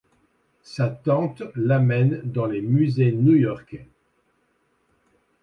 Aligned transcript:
Sa 0.63 0.89
tante 0.89 1.43
l’amène 1.55 2.21
dans 2.23 2.47
les 2.47 2.63
Musées 2.63 3.11
New-Yorkais. 3.11 3.87